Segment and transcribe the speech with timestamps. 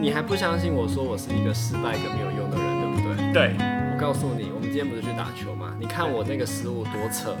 [0.00, 3.32] 你还不相信我说我是一个失败跟没有用的人，对不对？
[3.34, 3.54] 对，
[3.92, 5.74] 我告诉你，我们今天不是去打球吗？
[5.78, 7.36] 你看我那个失误多扯，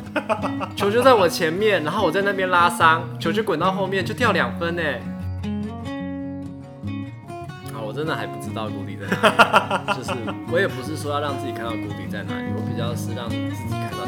[0.76, 4.82] 球就在我前面，然后我在那边拉伤，球就滚到后面就掉两分呢。
[7.72, 10.12] 啊，我真的还不知道谷底在哪里，就是
[10.52, 13.99] 我也不是说要让自己看到谷底在哪里，我比较是让自己看到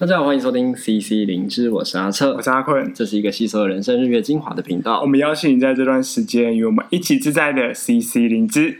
[0.00, 5.00] 大家好，欢迎收听 CC 灵芝，我是阿策，我是阿坤，这是一个吸收人生日月精华的频道。
[5.00, 8.78] 我们邀请你在这段时间与我们一起自在的 CC 灵芝。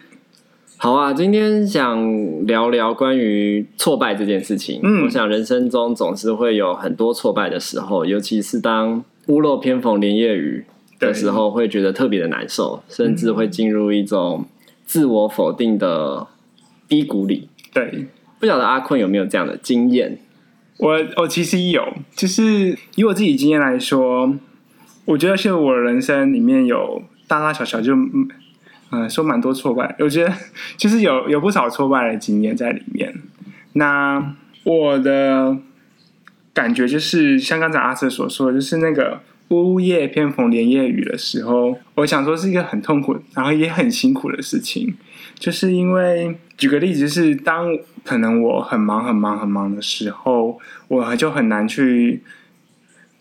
[0.76, 4.78] 好啊，今天想聊聊关于挫败这件事情。
[4.84, 10.64] 嗯，我想人生中总是会有很多挫败的时候，尤其是当屋漏偏逢连夜雨
[11.00, 14.44] 的时候，会觉得特别的难受，甚至会进入一种
[14.86, 16.28] 自我否定的
[16.86, 17.48] 低谷里。
[17.74, 18.06] 对，
[18.38, 20.16] 不晓得阿坤有没有这样的经验？
[20.78, 24.34] 我我其实有，就是以我自己经验来说，
[25.04, 28.28] 我觉得是我人生里面有大大小小就嗯、
[28.90, 30.32] 呃、说蛮多挫败，我觉得
[30.76, 33.14] 就是有有不少挫败的经验在里面。
[33.72, 35.58] 那我的
[36.54, 44.94] 感觉就是像刚才阿瑟所说，就是那个屋夜偏逢连夜雨的时候，我想说是一个很痛苦，然后也很辛苦的事情，
[45.38, 46.38] 就是因为。
[46.58, 47.68] 举个例子，是当
[48.02, 50.58] 可能我很忙、很忙、很忙的时候，
[50.88, 52.20] 我就很难去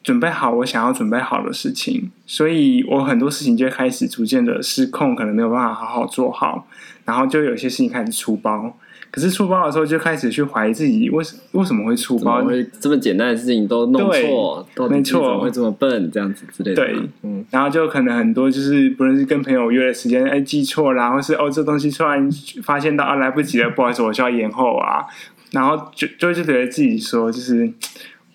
[0.03, 6.67] 准备好我想要准备好的事情，所以我很多事情就开始逐渐的失控，可能没有办法好好做好，
[7.05, 8.75] 然后就有些事情开始出包。
[9.09, 12.43] 可是出包的时候，就开始去怀疑自己为什为什么会出包？
[12.43, 16.11] 会这么简单的事情都弄错，都没错，怎么会这么笨？
[16.11, 16.83] 这样子之类的。
[16.83, 22.29] 对，嗯，然后就可能很多就是不论是跟朋友约的时间，哎，记错了，或是哦，这东西突然
[22.63, 25.05] 发现到啊，来不及了，不好意思，我需要延后啊，
[25.51, 27.71] 然后就就就觉得自己说就是。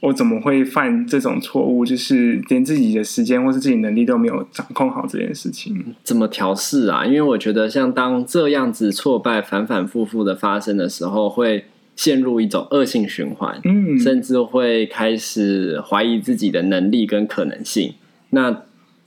[0.03, 1.87] 我怎么会犯这种错误？
[1.87, 7.07] 就是连自己的时间或是自己能力都没有掌控好这件事情，怎么调试啊？
[7.07, 17.95] 因为我觉得，像当这样子挫败反反复复的发生的时候，会陷入一种恶性循环，嗯，甚至会开始怀疑自己的能力跟可能性。
[18.31, 18.63] 那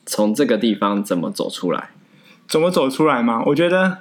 [0.05, 1.89] 从这个地方怎么走出来？
[2.47, 3.43] 怎么走出来吗？
[3.47, 3.97] 我觉得。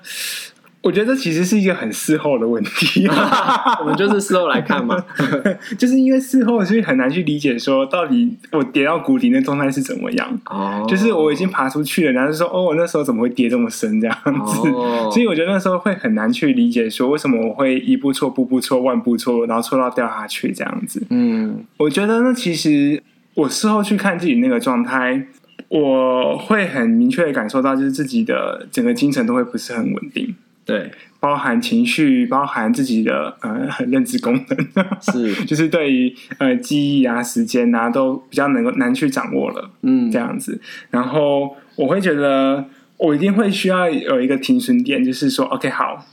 [0.85, 3.09] 我觉得这其实是一个很事后的问题，
[3.81, 5.03] 我们就是事后来看嘛，
[5.79, 10.41] 就是因为事后所以很难去理解说到底我跌到谷底那状态是怎么样。
[10.45, 14.69] 哦，就是我已经爬出去了，然后就说哦，我那时候怎么会跌这么深这样子？
[14.69, 21.03] 哦，所以我觉得那时候会很难去理解说为什么我会一步错步步错万步错，然后错到掉下去这样子。
[21.09, 23.03] 嗯，我觉得那其实
[23.35, 25.27] 我事后去看自己那个状态，
[25.69, 30.35] 我会很明确的感受到，就是自己的整个精神都会不是很稳定。
[30.65, 40.59] 对，包含情绪，包含自己的呃 认知功能，是，就是对于呃记忆啊、时间啊，都比较能够难去掌握了，嗯，这样子。
[40.91, 42.65] 然后我会觉得，
[42.97, 46.07] 我一定会需要有一个停损点，就是说，OK，好，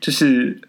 [0.00, 0.60] 就是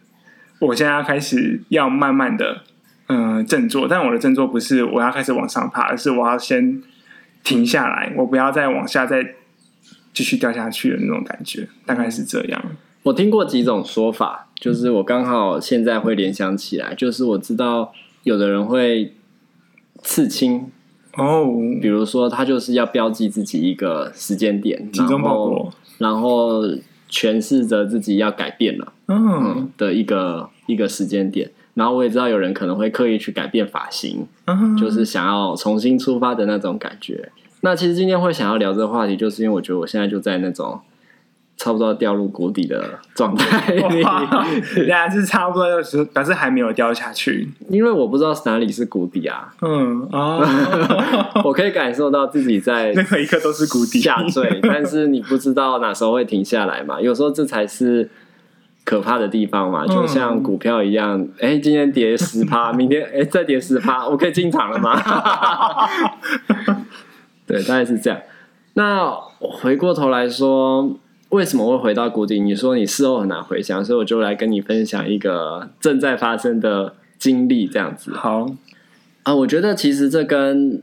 [0.59, 2.63] 我现在要开始要慢慢的
[3.05, 6.81] 嗯、呃、振作，但我的振作不是我要开始往上爬，而是我要先
[7.43, 9.35] 停下来，我不要再往下再
[10.11, 12.65] 继续掉下去的那种感觉，大概是这样。
[13.07, 19.13] 我听过几种说法，就是我刚好现在会联想起来，就是我知道有的人会
[20.01, 20.69] 刺青
[21.15, 21.45] 哦，
[21.81, 26.65] 比如说他就是要标记自己一个时间点，然后然后
[27.09, 34.27] 诠释着自己要改变了，嗯的一个一个时间点，然后我也知道有人可能会刻意去改变发型，
[34.77, 37.31] 就是想要重新出发的那种感觉。
[37.61, 40.81] 那其实今天会想要聊这个话题，就是因为我觉得我现在就在那种。
[41.57, 43.73] 差不多掉入谷底的状态，
[44.85, 47.49] 两是差不多，就是表示还没有掉下去。
[47.67, 49.51] 因为我不知道哪里是谷底啊。
[49.61, 50.39] 嗯啊，
[51.43, 57.01] 我可以感受到自己在 任何一刻都是谷底下坠，但是你不知道哪时候会停下来嘛？
[57.01, 58.07] 有时候这才是
[58.85, 59.83] 可怕的地方嘛。
[59.87, 64.95] 就像股票一样，哎、欸，今天跌十趴，明天哎、欸、再跌十趴，我可以进场了吗？
[67.47, 68.19] 对，大概是这样。
[68.75, 70.99] 那回过头来说。
[71.29, 72.39] 为什么会回到谷底？
[72.39, 78.11] 你说你事后很难回想，所以我就来跟你分享一个正在发生的经历，这样子。
[78.13, 78.55] 好
[79.23, 80.81] 啊，我觉得其实这跟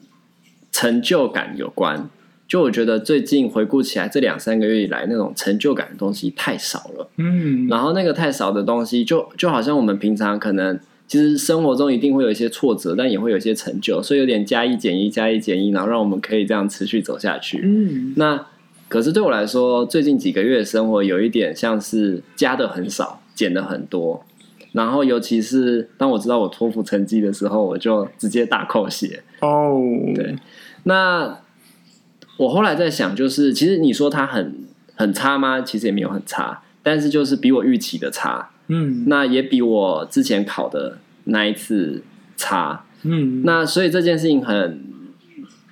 [0.71, 2.11] 成就感有关。
[2.47, 7.09] 就我觉得最近回顾起来，这两三个月以来，那种成就感的东西太少了。
[7.17, 17.63] 嗯，然后那个太少的东西就，就就好像我们平常可能其实生活中一定会有一些挫折，但也会有一些成就，所以有点加一减一，加一减一，然后让我们可以这样持续走下去。
[17.65, 18.47] 嗯，那。
[18.95, 24.25] 可是对我来说，最近几个月的生活有一点像是加的很少，减的很多。
[24.71, 29.25] 然后尤其是当我知道我托福成绩的时候，我就直接大扣血。
[29.41, 29.83] 哦，
[30.15, 30.37] 对，
[30.85, 31.41] 那
[32.37, 34.55] 我后来在想，就是其实你说它很
[34.95, 35.61] 很差吗？
[35.61, 38.51] 其实也没有很差，但是就是比我预期的差。
[38.69, 42.05] 嗯，那也比我之前考的那一次
[42.37, 42.85] 差。
[43.03, 44.81] 嗯，那所以这件事情很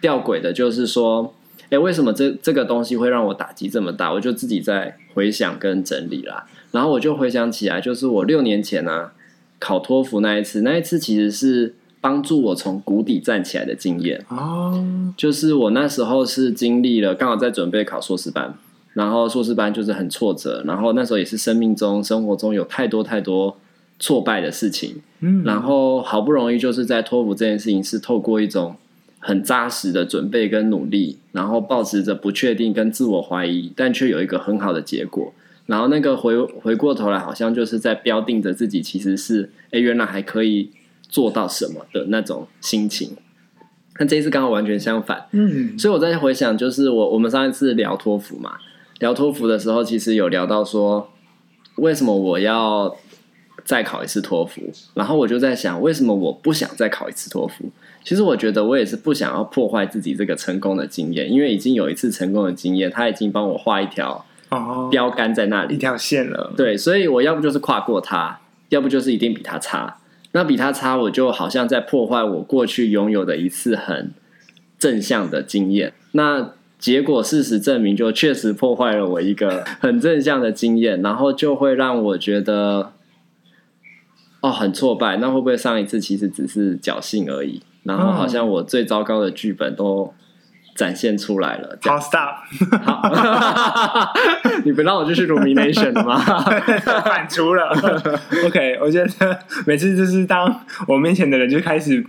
[0.00, 1.32] 吊诡的，就是说，
[1.72, 4.12] 哎，为什么这这个东西会让我打击这么大？
[4.12, 6.46] 我就自己在回想跟整理啦。
[6.70, 9.12] 然后我就回想起来，就是我六年前呢、啊、
[9.58, 14.22] 考托福那一次，那一次其实是帮助我从谷底站起来的经验。
[14.28, 14.84] 哦，
[15.16, 18.54] 就是我那时候是经历了，刚好在准备考硕士班。
[18.92, 23.56] 然后硕士班就是很挫折，然后那时候也是生命中、生活中有太多太多
[23.98, 28.76] 挫败的事情，嗯，然后好不容易就是在托福这件事情是透过一种
[29.24, 35.32] 很扎实的准备跟努力，然后抱持着不确定跟自我怀疑，但却有一个很好的结果，
[35.66, 40.70] 然后那个回回过头来，好像就是在标定着自己其实是哎，原来还可以
[41.08, 43.16] 做到什么的那种心情。
[43.98, 48.56] 那这一次刚好完全相反，嗯，所以我在回想，就是我我们上一次聊托福嘛。
[48.98, 51.08] 聊托福的时候，其实有聊到说，
[51.76, 52.96] 为什么我要
[53.64, 54.62] 再考一次托福？
[54.94, 57.70] 然后我就在想，为什么我不想再考一次托福？
[58.04, 66.52] 其实我觉得我也是不想要破坏自己这个成功的经验，因为已经有一次成功的经验，他已经帮我画一条哦标杆在那里，一条线了。
[66.56, 68.40] 对，所以我要不就是跨过它，
[68.70, 69.98] 要不就是一定比他差。
[70.32, 74.12] 那比他差，我就好像在破坏我过去拥有的一次很
[74.78, 75.92] 正向的经验。
[76.12, 82.92] 那结果事实证明，就确实破坏了我一个很正向的经验，然后就会让我觉得，
[84.40, 85.18] 哦，很挫败。
[85.18, 87.62] 那会不会上一次其实只是侥幸而已？
[87.84, 90.12] 然后好像我最糟糕的剧本都
[90.74, 91.78] 展现出来了。
[91.82, 92.36] 好，stop。
[92.82, 94.12] 好，
[94.64, 96.18] 你不让我继续 rumination 了吗？
[97.04, 97.68] 反刍了。
[98.46, 102.04] OK，我觉得每次就是当我面前的人就开始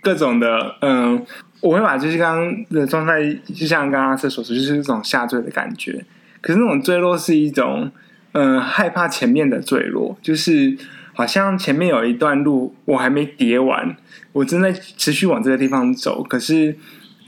[0.00, 1.24] 各种的，嗯。
[1.60, 3.22] 我会把就是刚刚的状态，
[3.54, 6.04] 就像刚刚阿瑟所说，就是一种下坠的感觉。
[6.42, 7.90] 可是那种坠落是一种，
[8.32, 10.76] 嗯、呃，害怕前面的坠落，就是
[11.14, 13.96] 好像前面有一段路我还没叠完，
[14.32, 16.22] 我正在持续往这个地方走。
[16.22, 16.76] 可是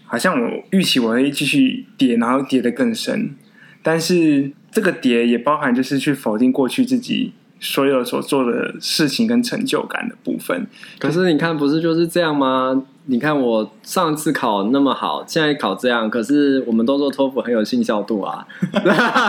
[0.05, 3.35] 好像我预期我会继续叠，然后叠得更深。
[3.83, 10.67] 但是这个叠也包含就是去否定过去自己所有所做的事情跟成就感的部分。
[10.99, 12.83] 可是你看，不是就是这样吗？
[13.09, 18.45] 你看我上次考那么好，现在考这样，可是我们都说托福很有信效度啊，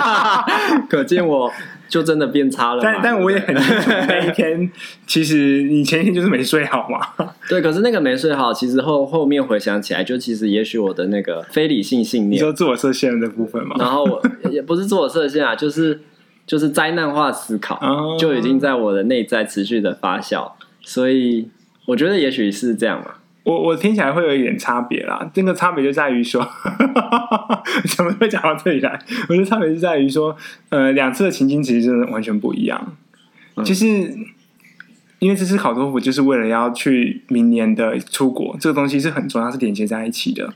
[0.89, 1.51] 可见我
[1.87, 2.81] 就真的变差了。
[2.81, 4.69] 但但我也很清楚那一天，
[5.07, 7.27] 其实你前一天就是没睡好嘛。
[7.49, 13.75] 对，可是那个没睡好，其实后后面回想起来，就其实也许我的那个非理性信念，你说自我设限的部分嘛。
[13.79, 16.01] 然后我也不是自我设限啊，就是
[16.45, 20.51] 就是灾难化思考，就已经在我的内在持续的发酵，
[20.81, 21.49] 所以
[21.87, 23.11] 我觉得也许是这样嘛。
[23.47, 26.45] 我我听起来会有一点差别啦，这个差别就在于说，
[27.95, 28.99] 怎么会讲到这里来？
[29.29, 30.35] 我觉得差别就在于说，
[30.67, 32.97] 呃，两次的情境其实真的完全不一样。
[33.55, 33.88] 嗯、就是
[35.19, 40.53] 因为这次考托福就是为了要去明年的出国，这个东西是很重要，是连接在一起的。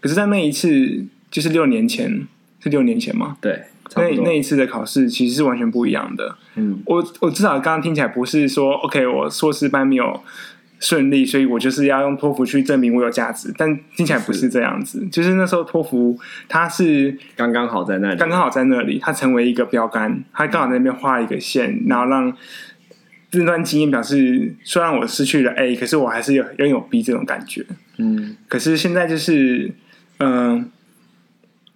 [0.00, 2.26] 可是，在那一次，就是六年前，
[2.60, 3.38] 是六年前吗？
[3.40, 3.62] 对，
[3.96, 6.36] 那那一次的考试其实是完全不一样的。
[6.56, 10.22] 嗯，我我至少刚刚听起来不是说，OK，我硕士班没有。
[10.84, 15.00] 顺利，所以我就是要用托福去证明我有价值，但听起来不是这样子。
[15.00, 22.36] 是就是那时候托福它是刚刚好在那里，刚刚好在那里，它成为一个标杆，它刚好在那边画一个线，然后让
[23.30, 27.64] 这段经验表示，虽然我失去了 A，可是我还是有拥有 B 这种感觉。
[27.96, 29.72] 嗯，可是现在就是，
[30.18, 30.64] 嗯、呃，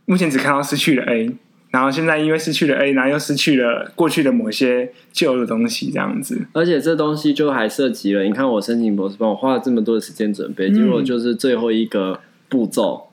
[0.04, 1.30] 目前只看到失去了 A。
[1.70, 6.46] 然后现在因为失去了 A，然后又失去了过去的某些旧的东西，这样子。
[6.52, 13.08] 而且这东西就还涉及了，你看我申请博士班，我花了这么多的时间准备，结果就是最后一个步骤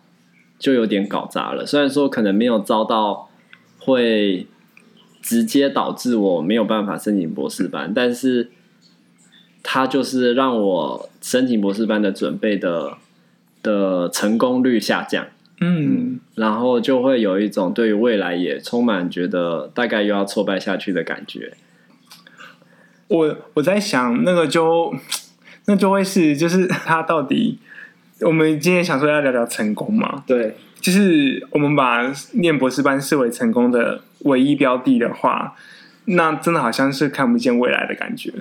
[0.58, 1.66] 就有点搞砸了。
[1.66, 3.30] 虽然说可能没有遭到
[3.80, 4.48] 会
[5.22, 8.52] 直接导致我没有办法申请博士班，但是
[9.62, 12.94] 它就是让我申请博士班的准备的
[13.62, 15.28] 的成功率下降。
[15.62, 21.54] 嗯，然后就会有一种对于未来也充满觉得大概又要挫败下去的感觉。
[23.08, 24.94] 我我在想，那个就
[25.68, 27.60] 那就会是，就是他到底，
[28.22, 30.24] 我们今天想说要聊聊成功嘛？
[30.28, 35.56] 对，就是我们把念博士班视为成功的唯一标的的话，
[36.06, 38.34] 那真的好像是看不见未来的感觉。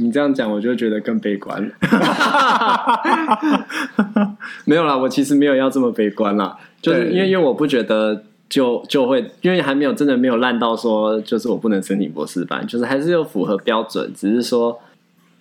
[0.00, 1.70] 你这样讲，我就觉得更悲观了。
[4.64, 14.80] 没有啦，我其实没有要这么悲观啦，就是因为因为我不觉得就就会因为还没有真的没有烂到说就是我不能申请博士班，就是还是有符合标准，只是说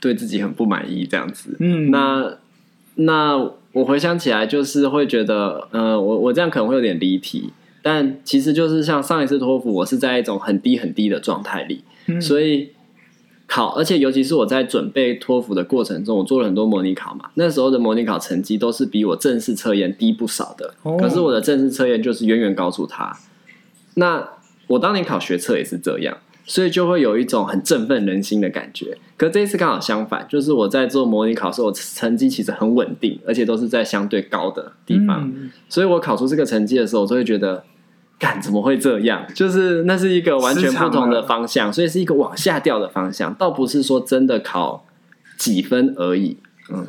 [0.01, 1.55] 对自己很不满意这样子。
[1.59, 2.33] 嗯，那
[2.95, 3.37] 那
[3.71, 12.71] 我回想起来就是会觉得，呃，我我这样可能会有点离题，但其实就是像上一次托福，我是在一种很低很低的状态里，嗯、所以。
[13.49, 17.31] 考，而且尤其是我在准备托福的过程中，我做了很多模拟考嘛。
[17.33, 23.17] 那时候的模拟考成绩都是比我正式测验低不少的，可是我的正式测验就是远远高出他。
[23.95, 24.29] 那
[24.67, 26.15] 我当年考学测也是这样，
[26.45, 28.97] 所以就会有一种很振奋人心的感觉。
[29.17, 37.63] 可这一次刚好相反，就是我在做模拟考的时候，我成绩其实很稳定，而且都是在相对高的地方，嗯、所以我考出这个成绩的时候，我就会觉得。
[38.19, 39.25] 干怎么会这样？
[39.33, 44.85] 就是那是一个完全不同的方向，所以是一个往下掉的方向，倒不是说真的考
[45.37, 46.37] 几分而已。
[46.69, 46.85] 嗯，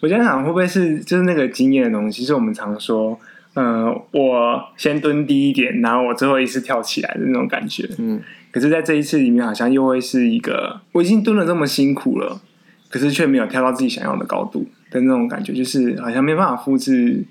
[0.00, 2.24] 我在想会不会是就是那个经验的东西？
[2.24, 3.16] 是我们常说，
[3.54, 7.88] 嗯、呃，我先蹲低一点，然后我最后一次跳起来的那种感觉。
[7.98, 12.40] 嗯，可是在这一次里面，好像又会是一个我已经蹲了这么辛苦了，
[12.88, 17.24] 可是却没有跳到自己想要的高度的那种感觉，就是好像没办法复制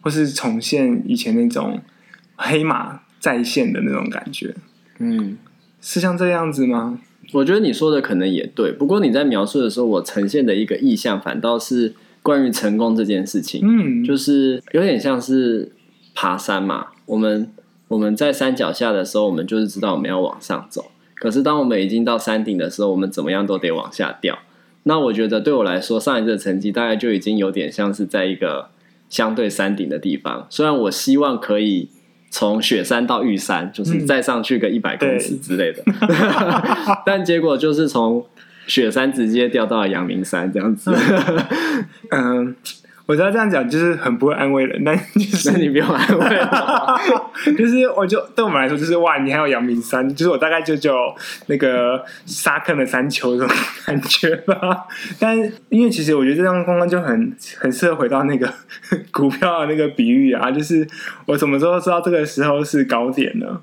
[0.00, 1.80] 或是重现以前那种。
[2.36, 4.54] 黑马再现的那种感觉，
[4.98, 5.38] 嗯，
[5.80, 6.98] 是像这样子吗？
[7.32, 15.72] 我觉得你说的可能也对，不过你在描述的时候，我呈现的一个意象反倒是关于成功这件事情，嗯，就是有点像是
[16.14, 16.88] 爬山嘛。
[17.06, 17.50] 我们
[17.88, 24.38] 我们在山脚下的时候，我们就是知道我们要往上走，可是当我们已经到山顶的时候，我们怎么样都得往下掉。
[24.82, 28.68] 那我觉得对我来说，上一次的成绩大概就已经有点像是在一个
[29.08, 31.88] 相对山顶的地方，虽然我希望可以。
[32.34, 38.26] 从雪山到玉山，就是再上去个一百公尺之类的，嗯、 但结果就是从
[38.66, 40.92] 雪山直接掉到了阳明山这样子。
[42.10, 42.56] 嗯。
[43.06, 46.40] 我知道这样讲就是很不会安慰人，但就是 那你不用安慰
[47.56, 50.96] 就是我就对我们来说就是哇，你还有阳明山，就是我大概就就
[51.46, 54.86] 那个沙坑的山丘这种感觉吧。
[55.18, 55.36] 但
[55.68, 58.50] 因为其实我觉得这样刚刚就很很适合回到那个
[59.12, 60.86] 股票的那个比喻啊，就是
[61.26, 63.60] 我什么时候知道这个时候是高点呢？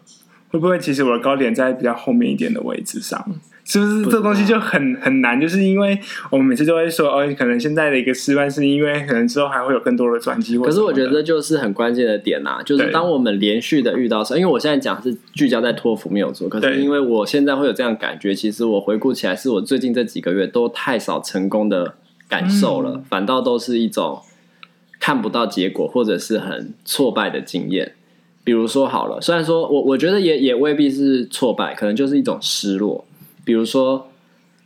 [0.51, 3.25] 会不会其实我的高点在比较后面一点的位置上？
[3.71, 5.39] 是不是这东西就很很难？
[5.39, 5.97] 就是因为
[6.29, 10.57] 我们每次都会说，哦，可能现在的一个失败是因为可能之后还会有更多的转机。
[10.57, 21.93] 可是我觉得这就是很关键的点呐，就是当我们连续的遇到时，因为我现在讲是聚焦在托福没有做，可是因为我现在会有这样感觉，其实我回顾起来，是我最近这几个月都太少成功的
[22.27, 24.19] 感受了，反倒都是一种
[24.99, 27.93] 看不到结果或者是很挫败的经验。
[28.43, 33.05] 比如说好了，虽然说我我觉得也也未必是挫败，可能就是一种失落。
[33.43, 34.07] 比如说，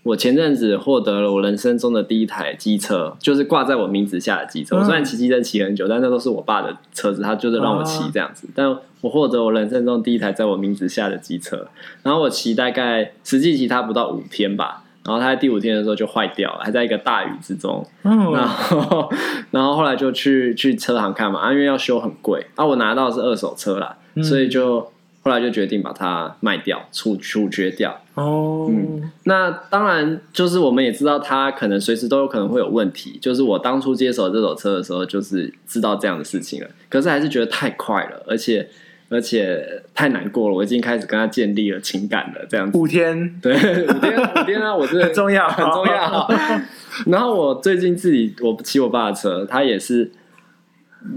[0.03, 4.77] 我前阵子获得了我人生中的第一台机车，就是挂在我名字下的机车。
[4.77, 8.47] 我虽然骑机车骑很久，但那都是我爸的车子，他就是让我骑这样子。
[8.53, 8.69] 但
[9.01, 11.67] 我获得我人生中第一台在我名字下的机车，
[12.03, 17.83] 然后我骑大概实际骑它不到五天吧，然后它在第五天的时候就坏掉了，还在一个大雨之中。
[18.03, 19.09] 然后，
[19.49, 24.91] 然后后来就去去车行看嘛，啊，因为要修很贵啊，我拿到的是二手车啦，所以就。
[25.25, 27.99] 后来就决定把它卖掉，处处决掉。
[28.13, 33.17] 哦，嗯，那当然就是我们也知道它可能随时都有可能会有问题。
[33.19, 36.69] 就是我当初接手这手车的时候，就是知道这样的事情了。
[36.87, 38.69] 可是还是觉得太快了，而且
[39.09, 40.55] 而且太难过了。
[40.55, 42.77] 我已经开始跟他建立了情感了，这样子。
[42.77, 44.75] 五天，对，五天，五天啊！
[44.75, 46.29] 我真的 很重要，很重要。
[47.11, 50.11] 然后我最近自己我骑我爸的车，他也是。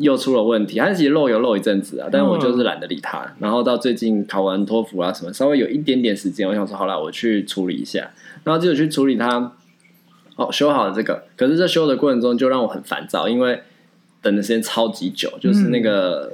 [0.00, 3.18] 又出了问题，他其实漏油漏一阵子啊，但是我就是懒得理他。
[3.21, 8.11] 嗯、然后到最近考完托福啊什么，稍微有一点点时间，我想说好了，我去处理一下。
[8.45, 9.52] 然后就去处理它，
[10.37, 11.25] 哦，修好了这个。
[11.37, 13.62] 可是这修的过程中就让我很烦躁，因为
[14.23, 16.33] 等的时间超级久，就是那个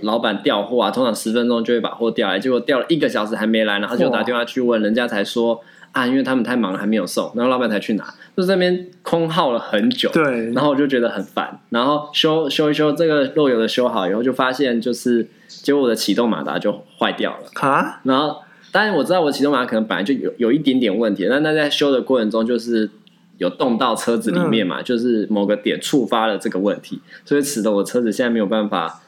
[0.00, 5.60] 老板调货啊，通常十分钟就会把货调来，结果调了一个小时还没来，然后就打电话去问人家才说。
[5.92, 8.04] 啊，因为他们太忙了，还没有送，然后老板才去拿，
[8.36, 10.10] 就这边空耗了很久。
[10.12, 18.00] 对，然后我就觉得很烦，然后修修一修这个漏油的修好以后，就发现就是结果我的启动马达就坏掉了啊。
[18.04, 22.90] 然后当然我知道我启动马达可能本来就有有一点点问题，但那在修的过程中就是
[23.38, 29.00] 有动到车子里面嘛，嗯、就是某个点触发了这个问题，所以使得我车子现在没有办法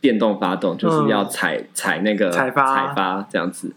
[0.00, 3.72] 电动发动，就是要踩踩那个踩发踩发这样子。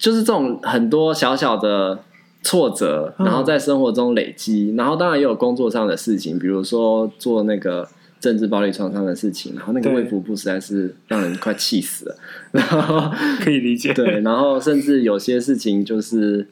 [0.00, 2.00] 就是这种很多小小的
[2.42, 7.86] 挫折，然后在生活中累积，然后当然也有工作上的事情，比如说做那个
[8.18, 12.16] 政治暴力创伤的事情，然后那个卫福部实在是让人快气死了，
[12.50, 16.46] 然后可以理解，对，然后甚至有些事情就是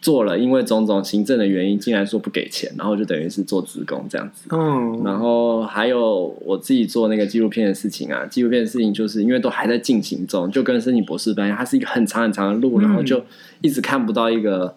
[0.00, 4.48] 做了，因为种种行政的原因，竟然说不给钱，然后就等于是做职工这样子。
[4.50, 13.22] 嗯，然后还有我自己做那个纪录片的事情啊，纪录片的事情就是因为都还在进行中，就跟申请博士班一样，它是一个很长很长的路，然后就
[13.60, 14.76] 一直看不到一个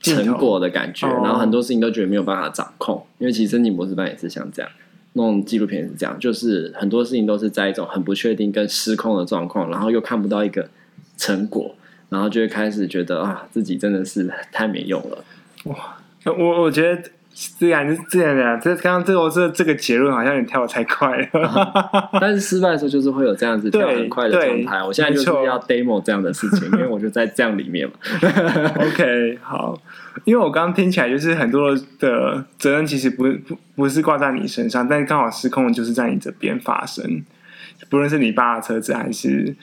[0.00, 3.04] 成果的感觉，然后很多事情都觉得没有办法掌控。
[3.18, 4.70] 因为其实申请博士班也是像这样，
[5.12, 10.70] 弄纪录片也是这样，就是很多事情都是在一种很不确定跟失控的状况，然后又看不到一个
[11.18, 11.74] 成果。
[12.08, 15.24] 然后就会开始觉得啊，自己真的是 太没用了。
[15.64, 17.02] 哇，我我觉得
[17.58, 21.46] 这样是这样的，这刚刚这个这这个结论好像你跳的太快了。
[21.46, 24.82] 啊、 但是失败的时候就是会有这样子跳很快的状态。
[24.82, 27.94] 我现在就是要 demo 这样的事情，因为我就在这样里面嘛。
[28.80, 29.78] OK，好，
[30.24, 37.22] 因为我刚刚听起来就是很多的责任其实不不不是挂在你身上，但是刚好失控就是在你这边发生，
[37.90, 39.54] 不论是你爸的车子还是。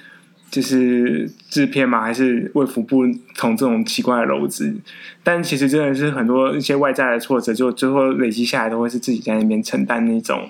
[0.56, 4.74] 就是制片嘛，还是卫福部从这种奇怪的篓子，
[5.22, 10.48] 但其实真的是很多一些外在的挫折，就最后累积下来，都会是自己在那边承担那种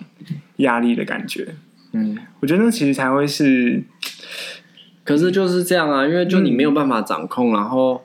[0.57, 1.55] 压力的感觉。
[1.93, 3.81] 嗯，我觉得那其实才会是，
[5.03, 8.03] 可是就是这样啊，因为就你没有办法掌控，嗯、然后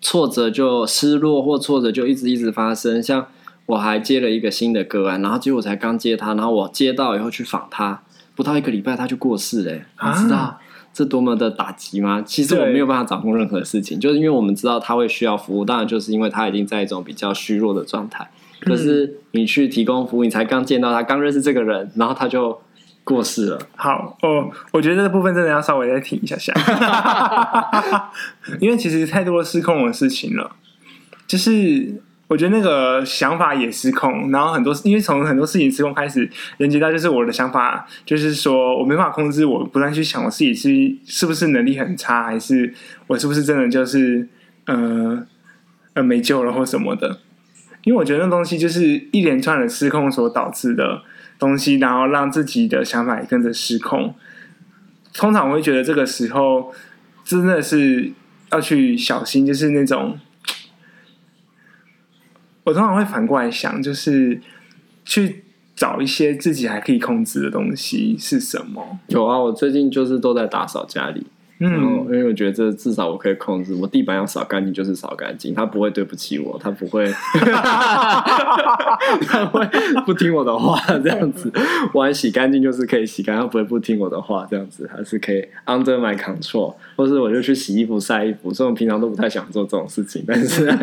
[0.00, 3.02] 挫折就失落或挫折就一直一直发生。
[3.02, 3.26] 像
[3.66, 8.02] 我还接了一个新的个案，然后结果我才刚接他，然后我接到以后去访他，
[8.34, 10.58] 不到一个礼拜他就过世了，你知道？
[10.96, 12.22] 啊是多么的打击吗？
[12.24, 18.26] 其实我没有办法掌控任何事情，就是因为我们知道他会需要服务，当然就是因为他已经在一种比较虚弱的状态。
[18.60, 22.58] 可是你去提供服务，你才刚见到他，刚认识这个人，然后他就
[23.04, 23.58] 过世了。
[23.76, 26.54] 好哦，我觉得这个部分真的要稍微再停一下下，
[28.58, 30.52] 因为其实太多失控的事情了，
[31.26, 32.00] 就是。
[32.28, 36.28] 我觉得那个想法也失控，然后很多因为从很多事情失控开始，
[36.58, 40.68] 连接到就是我的想法，就是说我没办法控制，我不断去想我自己是
[41.06, 42.74] 是不是能力很差，还是
[43.06, 44.28] 我是不是真的就是
[44.64, 45.24] 呃
[45.94, 47.20] 呃没救了或什么的。
[47.84, 51.02] 因为我觉得那东西就是一连串的失控所导致的
[51.38, 54.12] 东西，然后让自己的想法也跟着失控。
[55.14, 56.74] 通常我会觉得这个时候
[57.24, 58.10] 真的是
[58.50, 60.18] 要去小心，就是那种。
[62.66, 64.40] 我通常会反过来想，就是
[65.04, 65.44] 去
[65.76, 68.98] 找一些自己还可以控制的东西是什么？
[69.06, 71.24] 有啊，我最近就是都在打扫家里，
[71.60, 71.70] 嗯，
[72.06, 77.06] 因为我觉得这至少我可以控制，我地板要扫干净就是扫干净，他不会对不起我，他不会，
[79.28, 79.64] 他会
[80.04, 81.52] 不听我的话，这样子，
[81.94, 90.66] 碗洗干净就是可以洗干净，他不会不听我的话，这样子还是可以 under my control，或是我就去洗衣服、晒衣服，所以我平常都不太想做这种事情，但是。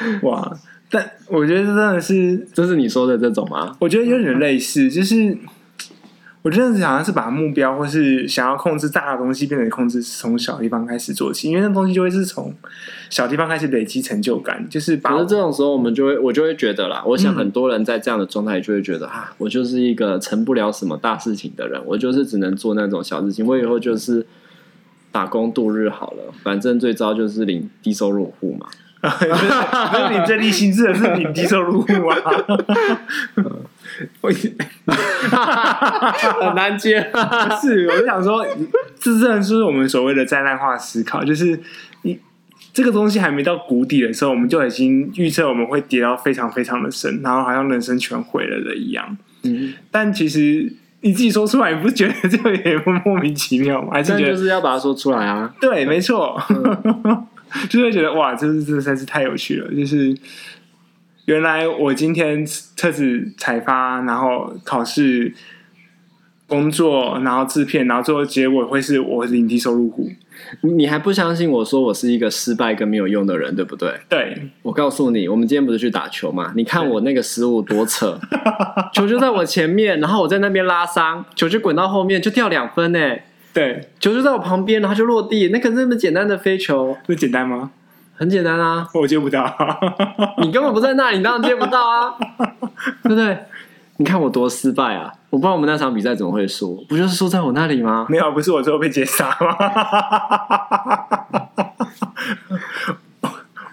[0.22, 0.58] 哇！
[0.90, 3.74] 但我觉得真的是，这是你说的这种吗？
[3.80, 5.38] 我觉得有点类似，就是
[6.42, 12.54] 我真的好像是把目标或是想要控制大的东西变成控制从小地方开始做起，因为那东西就会是从
[13.08, 14.68] 小地方开始累积成就感。
[14.68, 24.26] 就是，把，可是这种时候，我们就会我就会觉得啦，我想很多人在这样的状态就会觉得、嗯、啊，我就是一个成不了什么大事情的人，我就是只能做那种小事情，我以后就是
[25.10, 28.66] 打工度日好了，反正最糟就是领低收入户嘛。
[29.02, 32.16] 不是你最低薪资的是你低收入户啊！
[36.40, 37.00] 很难接。
[37.60, 38.46] 是，我就想说，
[39.00, 41.58] 这真的是我们所谓的灾难化思考，就是
[42.02, 42.16] 你
[42.72, 49.16] 这个东西还没到谷底的时候，我们就已经预测我们会跌到非常非常的深，然后好像人生全毁了的一样。
[49.42, 53.88] 嗯，但其实你自己说出来，你不觉得这个有点莫名其妙吗？
[53.94, 55.52] 还是觉得就是要把它说出来啊？
[55.60, 56.40] 对，没错。
[56.48, 57.26] 嗯
[57.68, 59.74] 就会觉得哇，这是这实在是太有趣了。
[59.74, 60.16] 就是
[61.26, 62.44] 原来我今天
[62.76, 65.32] 车子采发，然后考试、
[66.46, 70.10] 工作，然后制片，然后最后结果会是我领低收入户。
[70.62, 73.94] 你还不相信我说我是一个失败跟没有用的人，对不对？
[74.08, 76.52] 对，我告诉你，我们今天不是去打球吗？
[76.56, 78.18] 你看我那个失误多扯，
[78.92, 82.98] 球就在我前面，然后我在那边拉伤，球就滚到后面就掉两分呢。
[83.52, 85.48] 对，球就在我旁边，然后就落地。
[85.48, 87.70] 那个那么简单的飞球，那简单吗？
[88.14, 89.44] 很简单啊，我接不到。
[90.42, 92.14] 你根本不在那里，你当然接不到啊，
[93.02, 93.36] 对不对？
[93.98, 95.12] 你看我多失败啊！
[95.28, 98.06] 我不知道我们那场比赛怎么会输，不就是输在我那里吗？
[98.08, 99.56] 没有，不是我最后被截杀吗？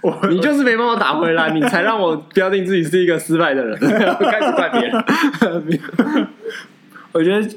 [0.01, 5.03] 我 你就是没办法打回来，你才让我标定自己是一个失败的人，开始怪别人。
[7.13, 7.47] 我觉得。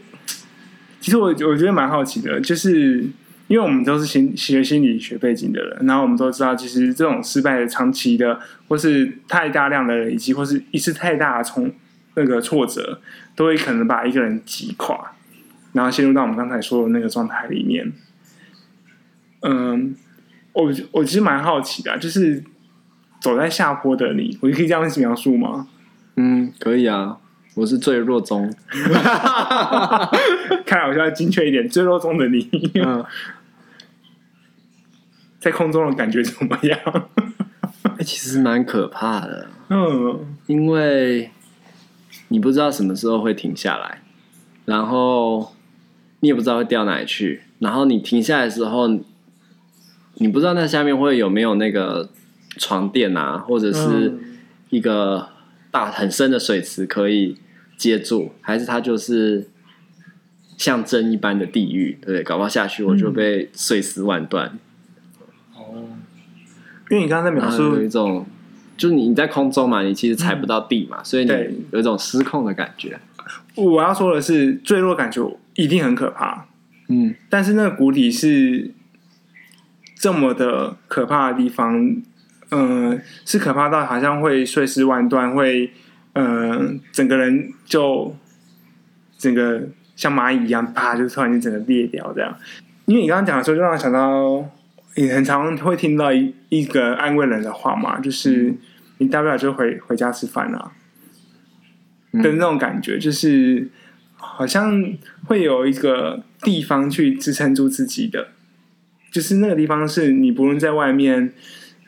[1.02, 3.04] 其实我我觉得蛮好奇的，就是
[3.48, 8.38] 因为我们都是心学心理学背景的人，然后我们都知道，其实这种失败的长期的，
[8.68, 11.72] 或是太大量的累积，或是一次太大的从
[12.14, 13.00] 那个挫折，
[13.34, 15.12] 都会可能把一个人击垮，
[15.72, 17.92] 然后陷入到我们刚才说的那个状态里面。
[19.40, 19.96] 嗯，
[20.52, 22.44] 我我其实蛮好奇的，就是
[23.20, 25.66] 走在下坡的你，我就可以这样子描述吗？
[26.14, 27.18] 嗯，可以啊，
[27.54, 28.50] 我是最弱中，
[30.64, 33.04] 看来我需要精确一点，最弱中的你，嗯，
[35.38, 36.78] 在空中的感觉怎么样？
[37.98, 41.30] 欸， 其实蛮可怕的，嗯，因为
[42.28, 44.00] 你不知道什么时候会停下来，
[44.64, 45.54] 然后
[46.20, 48.88] 你也不知道会掉哪里去，然后你停下来的时候，
[50.14, 52.08] 你不知道那下面会有没有那个
[52.56, 54.18] 床垫啊，或者是
[54.70, 55.28] 一个。
[55.72, 57.38] 大很深的水池可以
[57.76, 59.48] 接住，还是它就是
[60.58, 61.98] 像针一般的地狱？
[62.02, 64.58] 对，对，搞不好下去我就被碎尸万段。
[65.56, 65.88] 哦，
[66.90, 68.26] 因为你刚刚在描述有一种，
[68.76, 71.32] 就是你你在空中嘛，你其实踩不到地嘛，嗯、所以你
[71.72, 73.00] 有一种失控的感觉。
[73.54, 76.46] 我要说的是，坠落感觉一定很可怕。
[76.88, 78.70] 嗯，但是那个谷底是
[79.96, 82.02] 这么的可怕的地方。
[82.54, 85.70] 嗯、呃，是可怕到好像会碎尸万段，会
[86.12, 88.14] 嗯、呃，整个人就
[89.16, 89.62] 整个
[89.96, 92.36] 像蚂蚁一样，啪，就突然间整个裂掉这样。
[92.84, 94.46] 因为你刚刚讲的时候，就让我想到，
[94.96, 98.54] 你很常会听到一一个安慰人的话嘛，就是
[98.98, 100.72] 你大不了就回回家吃饭啊，
[102.12, 103.70] 的那种感觉，就是
[104.16, 104.92] 好像
[105.24, 108.28] 会有一个地方去支撑住自己的，
[109.10, 111.32] 就是那个地方是你不论在外面。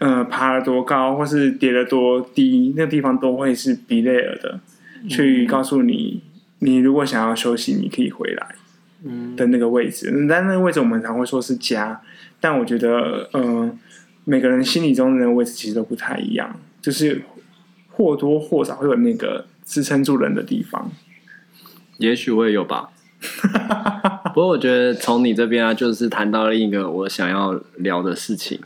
[0.05, 4.61] 呃，爬了多高，或是跌了多低，那个地方都会是 be there 的，
[5.03, 6.21] 嗯、去告诉你，
[6.59, 8.55] 你如果想要休息，你可以回来，
[9.03, 10.11] 嗯，的那个位置。
[10.15, 12.03] 嗯、但那个位置我们常会说是家，
[12.39, 13.75] 但我觉得，呃，
[14.25, 17.23] 每个人心里中的那个位置其实都不太一样，就是
[17.89, 20.93] 或多或少会有那个支撑住人的地方。
[21.97, 22.91] 也许我也有吧，
[24.35, 28.61] 不过我觉得从你这边啊，就是谈到了一个我想要聊的事情。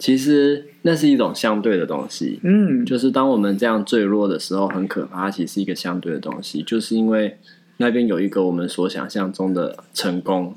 [0.00, 5.30] 其实那是一种相对的东西，嗯，就是当我们这样坠落的时候，很可怕。
[5.30, 7.36] 其实是一个相对的东西，就是因为
[7.76, 10.54] 那边有一个我们所想象中的成功，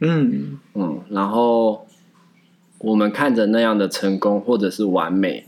[0.00, 1.86] 嗯嗯，然后
[2.78, 5.46] 我们看着那样的成功或者是完美，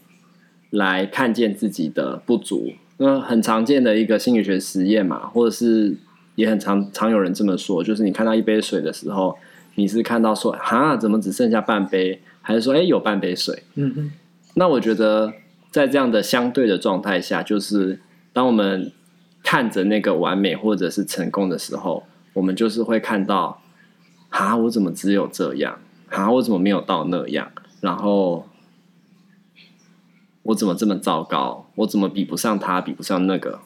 [0.71, 2.73] 来看见自己的不足。
[2.99, 5.97] 那很常见的一个心理学实验嘛，或者是
[6.37, 9.37] 也很常常有人这么说，就是你看到一杯水的时候，
[9.75, 12.21] 你是看到说，哈，怎么只剩下半杯？
[12.43, 13.63] 还是说，哎，有半杯水。
[13.77, 14.13] 嗯哼。
[14.55, 15.33] 那我觉得，
[15.71, 18.01] 在这样的相对的状态下，就是
[18.35, 18.93] 当我们
[19.43, 23.63] 看着那个完美或者是成功的时候，我们就是会看到，
[24.29, 25.79] 啊，我怎么只有这样？
[26.11, 27.51] 啊，我怎么没有到那样？
[27.81, 28.47] 然后
[30.43, 31.71] 我怎么这么糟糕？
[31.77, 32.83] 我怎么比不上他？
[32.83, 33.61] 比不上那个？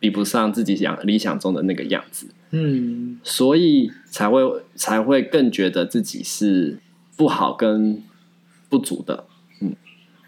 [0.00, 2.28] 比不上自己想理想中的那个样子？
[2.52, 3.20] 嗯。
[3.22, 4.40] 所以才会
[4.74, 6.78] 才会更觉得自己是。
[7.16, 8.02] 不好跟
[8.68, 9.24] 不足的，
[9.62, 9.74] 嗯，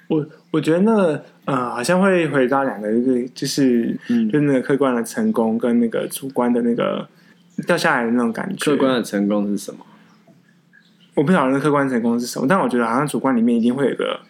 [0.09, 7.07] 我我觉得那个呃，好像会回到两个，就是就是，嗯，就那个客观的成功跟那个主观的那个
[7.67, 8.73] 掉下来的那种感觉。
[8.73, 9.81] 客观的成功是什么？
[11.15, 14.21] 我不晓得那客观成功是什么，但我觉得好像主观里面一定会有一个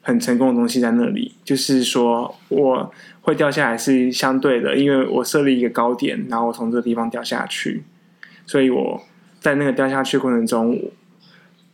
[0.00, 2.90] 很成功的东西在那里，就是说我
[3.20, 7.82] 会掉下来是相对的，因为我设立一个高点，然后我从这个地方掉下去，
[8.46, 9.02] 所以我
[9.40, 10.80] 在那个掉下去过程中。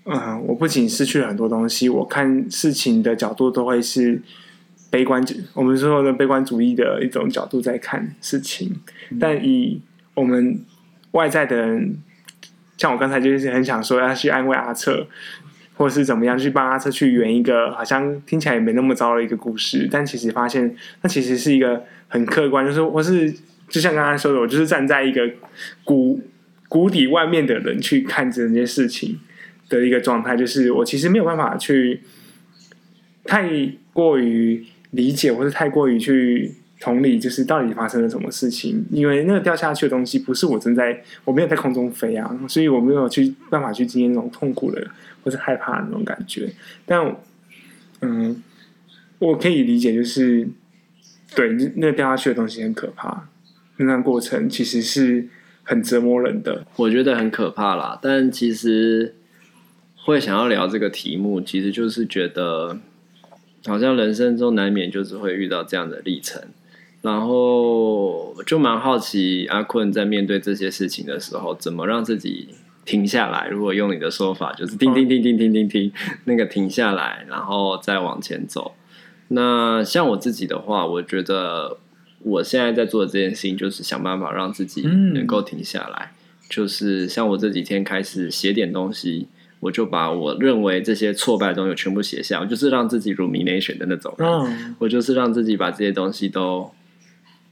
[0.05, 4.21] 嗯，我不仅失去了很多东西，我看事情的角度都会是
[4.91, 8.71] 悲观，我们说的悲观主义的一种角度在看事情。
[9.11, 9.81] 嗯、但以
[10.13, 10.61] 我们
[11.13, 11.97] 外在的人，
[12.77, 15.07] 像我刚才就是很想说要去安慰阿彻，
[15.75, 23.35] 或是怎么样去帮阿彻去圆一个好像听起来也没那么糟的一个故事，但其实发现那其实是一个很客观，就是我是
[23.71, 25.23] 就像刚才说的，我就是站在一个
[25.83, 26.21] 谷
[26.69, 29.19] 谷底外面的人去看这件事情。
[29.81, 32.01] 的一个状态，就是我其实没有办法去
[33.25, 33.49] 太
[33.93, 38.85] 过于理解，或是太过于去同理，就是到底发生了什么事情。
[38.91, 44.87] 因为那个掉下去的东西，不是我正在，我没有在空中飞啊，所以我没有去办法去经验那种痛苦的
[45.23, 46.53] 或是害怕的那种感觉。
[46.87, 47.17] 但
[48.03, 48.43] 嗯，
[49.19, 50.47] 我可以理解，就是
[51.35, 53.29] 对那掉下去的东西很可怕，
[53.79, 55.27] 那段过程其实是
[55.63, 56.67] 很折磨人的。
[56.77, 59.15] 我觉得很可怕啦，但其实。
[60.05, 62.79] 会想要聊这个题目，其实就是觉得
[63.65, 66.43] 好像人生中难免就是会遇到这样的历程，
[67.01, 72.51] 然后就蛮好奇阿坤在面对这些事情的时候，怎么让自己
[72.85, 73.49] 停下来。
[73.49, 75.93] 如果用你的说法，就是停停停停停停停，
[76.25, 78.75] 那个停下来，然后再往前走。
[79.29, 81.79] 那像我自己的话，我觉得
[82.21, 86.13] 我现在在做的这件事情，就是想办法让自己能够停下来。
[86.51, 89.29] 就是像我这几天开始写点东西。
[89.65, 96.71] 我就把我认为这些挫败的东西全部写下，我就是让自己 rumination 的那种人，嗯，我就是让自己把这些东西都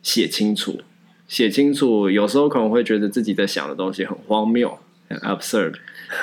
[0.02, 0.82] 写清楚，
[1.26, 2.10] 写清楚。
[2.10, 5.76] 有时候可能会觉得自己在想的东西很荒谬，很 absurd，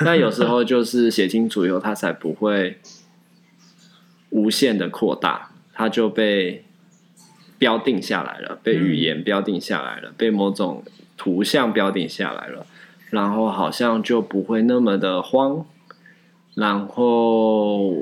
[0.04, 2.78] 但有时候就是写清楚以后，它才不会
[4.28, 6.64] 无限的扩大，它就被
[7.58, 10.84] 标定下来了，被语言标定下来了，被某种
[11.16, 12.64] 图像标定下来了。
[13.10, 15.66] 然后好像就不会那么的慌，
[16.60, 17.94] 然后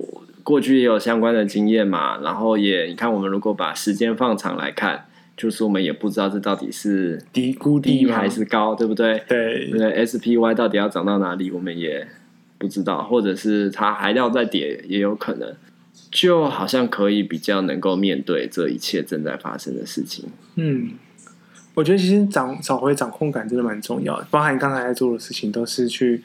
[0.42, 9.22] 过去也有相关的经验嘛，然后也你看，我们如果把时间放长来看，就是我们也不知道这到底是低估低还是高，对不对？
[9.28, 12.06] 对对，SPY 到底要涨到哪里，我们也
[12.58, 15.54] 不知道，或者是它还要再跌，也有可能，
[16.10, 20.24] 就好像可以比较能够面对这一切正在发生的事情，
[20.56, 20.90] 嗯。
[21.74, 26.20] 我觉得其实掌找回掌控感真的蛮重要的，包含你刚才在做的事情，都是去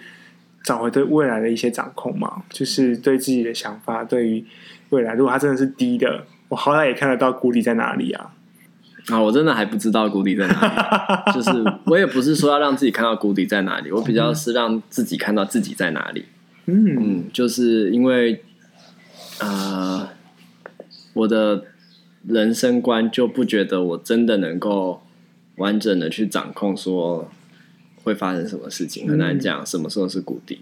[0.63, 4.45] 找回对未来的一些掌控嘛，就是对自己的想法，对于
[4.89, 8.33] 未来，如果它真的是低的，我好歹也看得到谷底在哪里啊！
[9.09, 10.53] 啊，我真的还不知道谷底在哪
[11.27, 11.51] 里， 就是
[11.85, 16.25] 我也不是说要让自己看到谷底在哪里，我比较是让自己看到自己在哪里。
[16.65, 18.41] 嗯嗯，就是因为
[19.39, 20.09] 啊、呃，
[21.13, 21.65] 我的
[22.27, 25.01] 人生观就不觉得我真的能够。
[25.57, 27.29] 完整的去掌控，说
[28.03, 30.61] 会发生什么事情，很难讲什么时候是谷底。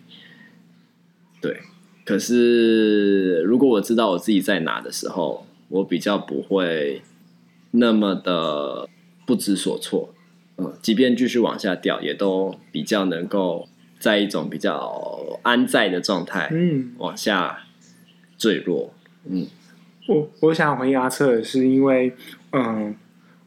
[1.42, 1.60] 对，
[2.06, 7.02] 可是如果我知道我自己在哪的时候，我比较不会
[7.72, 8.88] 那么的
[9.26, 10.14] 不知所措。
[10.58, 13.68] 嗯，即便继续往下掉，也都比较能够
[14.00, 17.64] 在一种比较安在的状态，嗯，往下
[18.38, 18.94] 坠落。
[19.26, 19.48] 嗯，
[20.08, 22.14] 我我想回答阿策，是因为，
[22.52, 22.96] 嗯。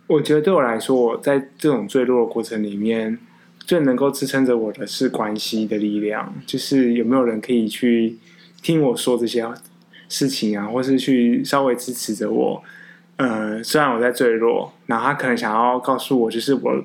[0.06, 3.18] 我觉得对我来说，我在这种坠落的过程里面，
[3.66, 8.16] 最能够支撑着我的是关系的力量，就是有没有人可以去
[8.62, 9.46] 听我说这些
[10.08, 12.62] 事情啊，或是去稍微支持着我。
[13.16, 16.84] 呃，虽然我在坠落，然后他可能想要告诉我，就是我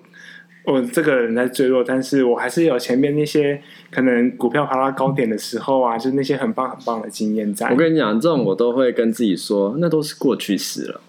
[0.64, 7.68] 我这个人在坠落，但是我还是有前面那些可能股票爬到高点的时候啊，就是那些很棒很棒的经验在。
[7.72, 11.02] 我跟你讲，这种我都会跟自己说，那都是过去式了。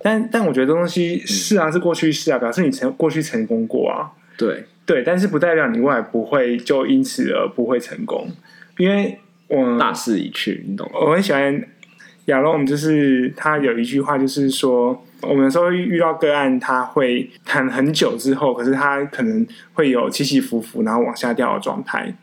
[0.00, 4.10] 但但我觉得这东西是啊，是过去式啊，表示你成过去成功过啊。
[4.36, 8.30] 对对，但是不代表你未来不会就因此而不会成功，
[8.76, 9.18] 因为
[9.48, 10.98] 我大势已去，你懂吗？
[11.00, 11.66] 我很喜欢
[12.26, 22.14] 亚龙，就是他有一句话，就是说我们有时候遇到个案，他会谈很久之后，可是他可能会有起起伏伏，然后往下掉的状态，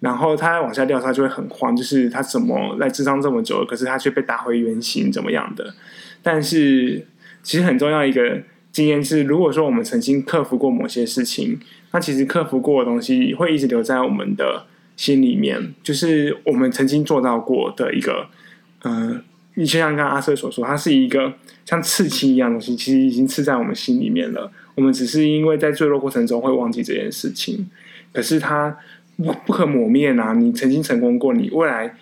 [0.00, 5.74] 然后他往下掉，他就会很慌，就是他怎么来智商这么久，可是他却被打回原形，怎么样的？
[6.22, 7.06] 但是。
[7.42, 8.38] 其实很重要一个
[8.72, 11.58] 经验是，如果说我们曾经克服过某些事情，
[11.90, 14.64] 那其实克服过的东西会一直留在我们的
[14.96, 18.28] 心里面，就是我们曾经做到过的一个，
[18.82, 19.20] 呃，
[19.54, 21.34] 你就像刚刚阿瑟所说，它是一个
[21.66, 24.52] 像刺青一样东西，其实已经刺在我们心里面了。
[24.76, 27.68] 我们只是因为在坠落过程中会忘记这件事情，
[28.12, 28.78] 可是它
[29.16, 30.32] 不不可磨灭啊！
[30.34, 31.92] 你曾经成功过，你未来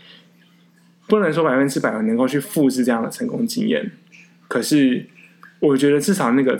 [1.07, 3.91] 不能说百分之百能够去复制这样的成功经验，
[4.49, 5.07] 可是。
[5.61, 6.59] 我觉得至少那个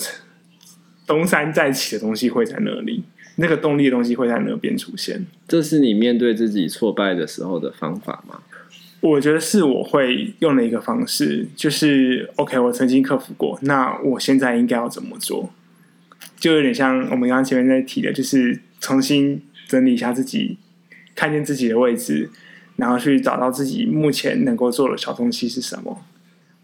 [1.07, 3.05] 东山再起的东西会在那里，
[3.37, 5.25] 那个动力的东西会在那边出现。
[5.47, 8.41] 这是你面对自己挫败的时候的方法吗？
[9.01, 15.51] 我觉得是我会用的一个方式，就是 OK，我曾经克服过，那我现在应该要怎么做？
[16.37, 20.59] 就有点像我们刚刚前面在提的，就是重新整理一下自己，
[21.15, 22.29] 看见自己的位置，
[22.75, 26.05] 然后去找到自己目前能够做的小东西是什么。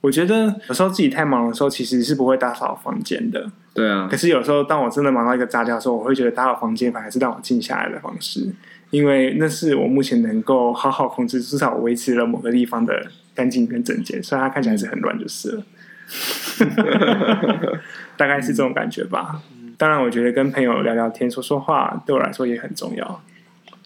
[0.05, 3.51] 我觉得有时候自己太忙的时候，其实是不会打扫房间的。
[3.73, 4.07] 对啊。
[4.11, 8.47] 可是有时候，当我真的忙到一个炸掉的时候，我会觉得打扫房间反而是让我静下来的方式，
[8.91, 14.21] 因为那是我目前能够好好控制，至少维持了某个地方的干净跟整洁。
[14.21, 15.65] 虽然它看起来是很乱，就是了。
[18.19, 19.41] 大概是这种感觉吧。
[19.79, 23.23] 当然，我觉得跟朋友聊聊天、说说话，对我来说也很重要。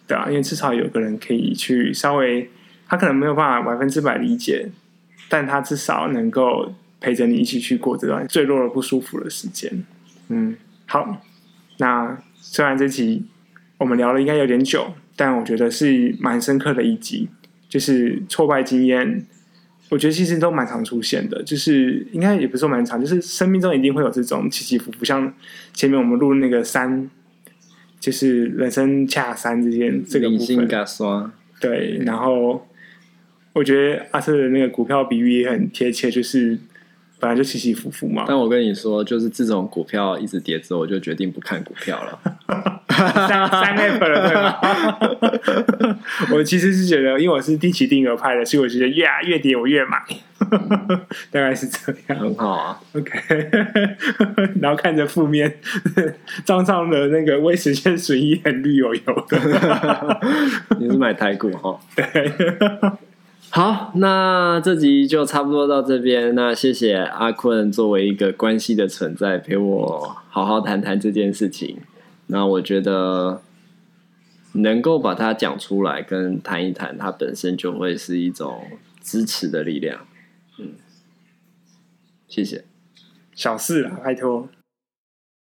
[0.09, 2.50] 对啊，因为至少有个人可以去稍微，
[2.88, 4.68] 他可能没有办法百分之百理解。
[5.28, 9.84] 但他至少能够陪着你一起去过这段坠落的不舒服的时间。
[10.28, 11.22] 嗯，好，
[11.78, 13.24] 那虽然这集
[13.76, 17.28] 我们聊了应该有点久，但我觉得是蛮深刻的一集。
[17.68, 19.26] 就是挫败经验，
[19.90, 21.42] 我觉得其实都蛮常出现的。
[21.42, 25.04] 就是应该也不是说蛮常，就是生命中一定会有这种起起伏伏。
[25.04, 25.32] 像
[25.74, 27.10] 前面我们录那个三，
[28.00, 30.66] 就是人生恰三之间这个部分。
[31.60, 32.66] 对，然后。
[33.58, 36.56] 我觉得阿瑟的那个股票比喻也很贴切，就是
[37.18, 38.24] 本来就起起伏伏嘛。
[38.28, 42.20] 但我跟你说，就是这种股票一直跌之后，我就决定不看股票了。
[42.88, 45.98] 三三 F 了，对吗？
[46.32, 49.98] 我其实是觉得，因为我是定期定额派的，所以我觉得越越跌我越买，
[51.30, 52.80] 大概是这样，很好啊。
[52.94, 53.12] OK，
[54.60, 55.58] 然后看着负面
[56.44, 60.20] 账上的那个未实现损益很绿油油的，
[60.80, 61.78] 你是买台股哈？
[61.96, 62.32] 对。
[63.50, 66.34] 好，那这集就差不多到这边。
[66.34, 71.78] 那谢谢阿坤作为一个关系的存在，陪我好好谈谈这件事情。
[72.26, 73.40] 那我觉得
[74.52, 78.62] 能够把它讲出来跟谈一谈，它本身就会是一种
[79.00, 80.06] 支持的力量。
[80.58, 80.72] 嗯，
[82.28, 82.64] 谢谢。
[83.34, 84.48] 小事啦，拜托。